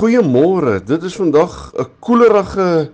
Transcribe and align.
Goeiemôre. 0.00 0.78
Dit 0.80 1.02
is 1.04 1.12
vandag 1.12 1.72
'n 1.76 1.84
koelerige 2.00 2.90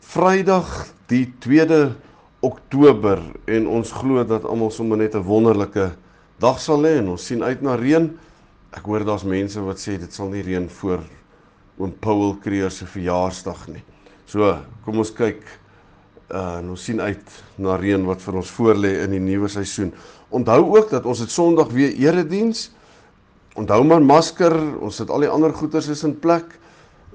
Vrydag, 0.00 0.86
die 1.06 1.34
2de 1.38 1.92
Oktober 2.40 3.20
en 3.44 3.68
ons 3.68 3.92
glo 3.92 4.24
dat 4.24 4.44
almal 4.44 4.70
sommer 4.70 4.96
net 4.96 5.14
'n 5.14 5.22
wonderlike 5.22 5.92
dag 6.38 6.60
sal 6.60 6.80
hê 6.82 6.96
en 6.96 7.08
ons 7.08 7.26
sien 7.26 7.42
uit 7.42 7.60
na 7.60 7.74
reën. 7.74 8.18
Ek 8.72 8.84
hoor 8.84 9.04
daar's 9.04 9.24
mense 9.24 9.60
wat 9.60 9.76
sê 9.76 9.98
dit 9.98 10.12
sal 10.12 10.28
nie 10.28 10.42
reën 10.42 10.70
voor 10.70 11.00
oom 11.76 11.92
Paul 12.00 12.36
Creer 12.40 12.70
se 12.70 12.86
verjaarsdag 12.86 13.68
nie. 13.68 13.84
So, 14.24 14.56
kom 14.84 14.98
ons 14.98 15.12
kyk 15.12 15.44
uh 16.30 16.58
en 16.58 16.70
ons 16.70 16.84
sien 16.84 17.00
uit 17.00 17.44
na 17.58 17.76
reën 17.76 18.04
wat 18.04 18.22
vir 18.22 18.34
ons 18.34 18.50
voorlê 18.50 19.04
in 19.04 19.10
die 19.10 19.20
nuwe 19.20 19.48
seisoen. 19.48 19.92
Onthou 20.30 20.78
ook 20.78 20.90
dat 20.90 21.04
ons 21.04 21.18
dit 21.18 21.30
Sondag 21.30 21.68
weer 21.68 21.92
erediens 21.92 22.70
Onthou 23.60 23.82
maar 23.84 24.00
masker, 24.00 24.54
ons 24.80 24.96
sit 25.02 25.10
al 25.12 25.26
die 25.26 25.28
ander 25.28 25.52
goeders 25.52 25.90
is 25.92 26.00
in 26.06 26.14
plek. 26.16 26.54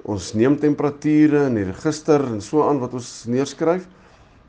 Ons 0.06 0.28
neem 0.38 0.54
temperature 0.62 1.40
in 1.48 1.56
die 1.58 1.64
register 1.66 2.22
en 2.22 2.38
so 2.44 2.62
aan 2.62 2.78
wat 2.78 2.92
ons 2.94 3.08
neerskryf. 3.26 3.88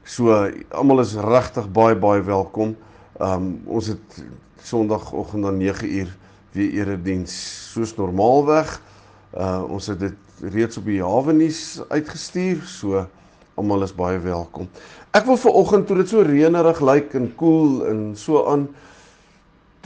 So 0.05 0.35
almal 0.77 1.01
is 1.01 1.15
regtig 1.17 1.65
baie 1.73 1.97
baie 1.97 2.21
welkom. 2.21 2.75
Um 3.17 3.47
ons 3.65 3.89
het 3.89 4.19
Sondagoggend 4.67 5.47
aan 5.49 5.57
9uur 5.57 6.11
weer 6.53 6.75
erediens 6.83 7.33
soos 7.71 7.95
normaalweg. 7.97 8.75
Uh 9.33 9.63
ons 9.65 9.89
het 9.89 10.03
dit 10.05 10.43
reeds 10.53 10.77
op 10.77 10.85
die 10.85 11.01
Hawenuus 11.01 11.79
uitgestuur, 11.89 12.61
so 12.69 13.07
almal 13.57 13.87
is 13.87 13.95
baie 13.97 14.21
welkom. 14.21 14.69
Ek 15.17 15.25
wil 15.25 15.41
vir 15.41 15.57
oggend 15.63 15.89
toe 15.89 15.97
dit 16.03 16.13
so 16.13 16.21
reënerig 16.21 16.83
lyk 16.85 17.17
en 17.17 17.31
koel 17.33 17.81
cool 17.81 17.89
en 17.89 18.05
so 18.13 18.45
aan 18.45 18.67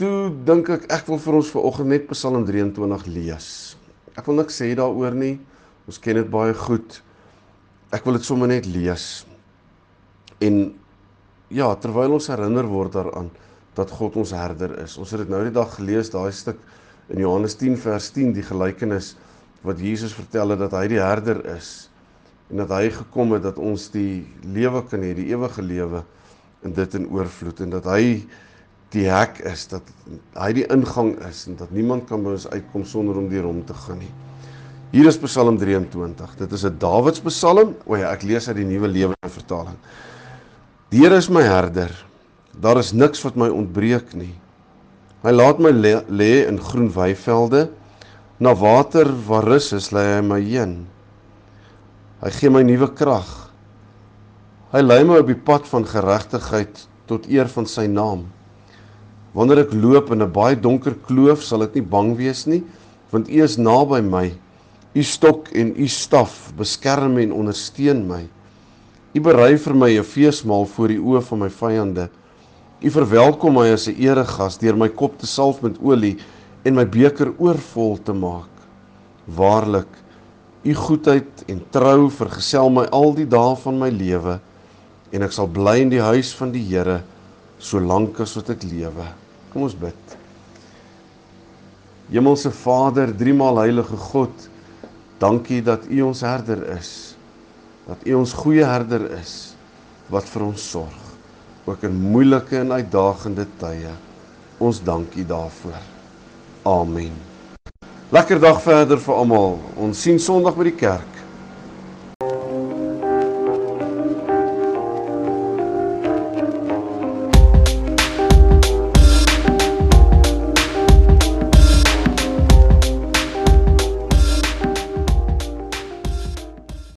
toe 0.02 0.32
dink 0.46 0.66
ek 0.72 0.88
ek 0.90 1.06
wil 1.06 1.20
vir 1.22 1.36
ons 1.38 1.50
vanoggend 1.54 1.92
net 1.92 2.08
Psalm 2.10 2.42
23 2.48 3.04
lees. 3.14 3.48
Ek 4.18 4.26
wil 4.26 4.40
niks 4.40 4.58
sê 4.58 4.72
daaroor 4.74 5.14
nie. 5.14 5.36
Ons 5.86 6.00
ken 6.02 6.18
dit 6.18 6.30
baie 6.30 6.54
goed. 6.58 6.98
Ek 7.94 8.02
wil 8.06 8.18
dit 8.18 8.26
sommer 8.26 8.50
net 8.50 8.66
lees. 8.66 9.22
En 10.42 10.58
ja, 11.54 11.68
terwyl 11.78 12.16
ons 12.18 12.28
herinner 12.32 12.66
word 12.66 12.96
daaraan 12.96 13.30
dat 13.76 13.94
God 13.94 14.18
ons 14.20 14.34
herder 14.34 14.74
is. 14.82 14.98
Ons 14.98 15.14
het 15.14 15.22
dit 15.22 15.30
nou 15.30 15.44
die 15.46 15.54
dag 15.54 15.70
gelees, 15.76 16.10
daai 16.10 16.32
stuk 16.34 16.58
in 17.12 17.22
Johannes 17.22 17.54
10 17.60 17.78
vers 17.84 18.10
10, 18.16 18.34
die 18.34 18.46
gelykenis 18.46 19.14
wat 19.62 19.78
Jesus 19.78 20.16
vertel 20.16 20.56
het 20.56 20.64
dat 20.64 20.74
hy 20.74 20.86
die 20.90 21.02
herder 21.02 21.44
is 21.54 21.86
en 22.50 22.64
dat 22.64 22.72
hy 22.74 22.88
gekom 22.92 23.36
het 23.36 23.44
dat 23.46 23.60
ons 23.62 23.86
die 23.94 24.24
lewe 24.44 24.82
kan 24.90 25.04
hê, 25.06 25.14
die 25.16 25.30
ewige 25.30 25.62
lewe 25.64 26.02
in 26.66 26.74
dit 26.76 26.96
in 26.98 27.06
oorvloed 27.08 27.62
en 27.64 27.70
dat 27.78 27.86
hy 27.88 28.02
die 28.92 29.06
hek 29.08 29.40
is 29.48 29.64
dat 29.70 29.86
hy 30.36 30.50
die 30.56 30.66
ingang 30.72 31.14
is 31.28 31.46
en 31.48 31.56
dat 31.60 31.72
niemand 31.72 32.06
kan 32.10 32.22
by 32.24 32.34
ons 32.36 32.48
uitkom 32.52 32.84
sonder 32.88 33.16
om 33.16 33.30
deur 33.30 33.48
hom 33.48 33.62
te 33.64 33.76
gaan 33.86 34.02
nie. 34.02 34.12
Hier 34.92 35.08
is 35.08 35.16
Psalm 35.22 35.56
23. 35.56 36.36
Dit 36.36 36.52
is 36.52 36.64
'n 36.64 36.76
Dawidspsalm. 36.78 37.74
O 37.86 37.96
ja, 37.96 38.12
ek 38.12 38.22
lees 38.22 38.48
uit 38.48 38.56
die 38.56 38.64
Nuwe 38.64 38.88
Lewende 38.88 39.28
Vertaling. 39.28 39.78
Die 40.90 41.00
Here 41.00 41.16
is 41.16 41.30
my 41.30 41.42
herder. 41.42 41.90
Daar 42.60 42.76
is 42.76 42.92
niks 42.92 43.22
wat 43.24 43.36
my 43.36 43.48
ontbreek 43.48 44.12
nie. 44.14 44.34
Hy 45.22 45.30
laat 45.30 45.58
my 45.58 45.70
lê 45.70 46.46
in 46.46 46.58
groen 46.60 46.92
weivelde. 46.92 47.70
Na 48.38 48.54
water 48.54 49.08
waar 49.26 49.44
rus 49.44 49.72
is, 49.72 49.92
lei 49.92 50.16
hy 50.16 50.20
my 50.20 50.40
heen. 50.40 50.86
Hy 52.20 52.30
gee 52.30 52.50
my 52.50 52.62
nuwe 52.62 52.92
krag. 52.92 53.50
Hy 54.72 54.80
lei 54.80 55.04
my 55.04 55.18
op 55.18 55.26
die 55.26 55.38
pad 55.38 55.66
van 55.66 55.84
geregtigheid 55.84 56.86
tot 57.06 57.26
eer 57.30 57.48
van 57.48 57.66
sy 57.66 57.86
naam. 57.86 58.26
Wanneer 59.32 59.64
ek 59.64 59.72
loop 59.72 60.10
in 60.12 60.22
'n 60.22 60.32
baie 60.32 60.56
donker 60.56 60.94
kloof, 60.94 61.42
sal 61.42 61.62
ek 61.62 61.74
nie 61.74 61.84
bang 61.84 62.16
wees 62.16 62.46
nie, 62.46 62.62
want 63.10 63.28
U 63.28 63.42
is 63.42 63.56
naby 63.56 64.00
my. 64.02 64.32
U 64.94 65.02
stok 65.02 65.48
en 65.56 65.72
U 65.76 65.86
staf 65.88 66.52
beskerm 66.56 67.18
en 67.18 67.32
ondersteun 67.32 68.06
my. 68.08 68.28
U 69.14 69.20
berei 69.20 69.56
vir 69.56 69.74
my 69.74 69.90
'n 69.98 70.04
feesmaal 70.04 70.66
voor 70.66 70.88
die 70.88 71.00
oë 71.00 71.22
van 71.22 71.38
my 71.38 71.48
vyande. 71.48 72.08
U 72.82 72.90
verwelkom 72.90 73.54
my 73.54 73.72
as 73.72 73.88
'n 73.88 73.96
eregas 73.96 74.58
deur 74.58 74.76
my 74.76 74.88
kop 74.88 75.18
te 75.18 75.26
salf 75.26 75.62
met 75.62 75.80
olie 75.82 76.18
en 76.64 76.74
my 76.74 76.84
beker 76.84 77.32
oorvol 77.38 77.98
te 78.04 78.12
maak. 78.12 78.50
Waarlik, 79.26 79.88
U 80.64 80.74
goedheid 80.74 81.44
en 81.48 81.60
trou 81.70 82.10
vergesel 82.10 82.70
my 82.70 82.84
al 82.92 83.14
die 83.14 83.26
dae 83.26 83.56
van 83.56 83.78
my 83.78 83.88
lewe 83.90 84.40
en 85.12 85.22
ek 85.22 85.32
sal 85.32 85.48
bly 85.48 85.80
in 85.80 85.90
die 85.90 86.00
huis 86.00 86.32
van 86.38 86.52
die 86.52 86.62
Here 86.62 87.02
solank 87.58 88.20
as 88.20 88.36
wat 88.36 88.50
ek 88.50 88.62
lewe. 88.62 89.21
Kom 89.52 89.66
ons 89.66 89.76
bid. 89.76 90.16
Hemelse 92.12 92.50
Vader, 92.56 93.12
driemaal 93.16 93.60
heilige 93.62 93.96
God, 93.96 94.48
dankie 95.20 95.60
dat 95.64 95.84
U 95.88 96.00
ons 96.08 96.20
herder 96.24 96.64
is. 96.76 96.92
Dat 97.86 98.06
U 98.08 98.14
ons 98.22 98.32
goeie 98.36 98.64
herder 98.64 99.10
is 99.18 99.52
wat 100.12 100.26
vir 100.28 100.44
ons 100.44 100.64
sorg, 100.74 101.04
ook 101.64 101.84
in 101.88 101.94
moeilike 102.12 102.58
en 102.58 102.74
uitdagende 102.74 103.46
tye. 103.60 103.92
Ons 104.60 104.82
dank 104.84 105.14
U 105.16 105.24
daarvoor. 105.28 105.78
Amen. 106.68 107.14
Lekker 108.12 108.40
dag 108.40 108.60
verder 108.62 109.00
vir 109.00 109.16
almal. 109.16 109.56
Ons 109.80 110.02
sien 110.04 110.20
Sondag 110.20 110.58
by 110.58 110.68
die 110.68 110.76
kerk. 110.76 111.11